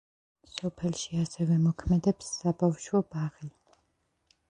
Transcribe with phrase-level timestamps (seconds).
[0.53, 3.55] სოფელში ასევე მოქმედებს საბავშვო ბაღი.